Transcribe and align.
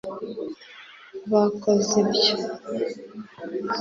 bakoze 1.31 1.93
ibyo 2.03 2.33